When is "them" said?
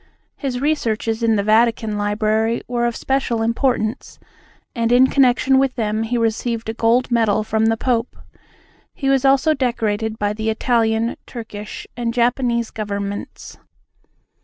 5.75-6.01